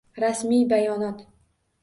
[0.21, 1.21] Rasmiy bayonot